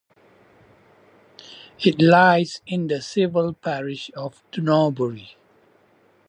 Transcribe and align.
It 1.85 2.01
lies 2.01 2.61
in 2.65 2.87
the 2.87 3.03
civil 3.03 3.53
parish 3.53 4.09
of 4.15 4.41
Norbury. 4.57 5.37